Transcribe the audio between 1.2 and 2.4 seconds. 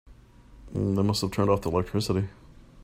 have turned off the electricity.